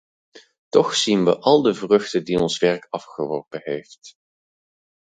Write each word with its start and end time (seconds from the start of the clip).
Toch 0.69 0.95
zien 0.95 1.25
we 1.25 1.37
al 1.39 1.61
de 1.61 1.73
vruchten 1.73 2.23
die 2.23 2.39
ons 2.39 2.59
werk 2.59 2.87
afgeworpen 2.89 3.61
heeft. 3.63 4.13